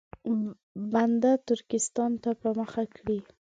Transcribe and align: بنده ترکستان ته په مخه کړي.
بنده 0.93 1.31
ترکستان 1.47 2.11
ته 2.23 2.29
په 2.41 2.49
مخه 2.59 2.83
کړي. 2.95 3.19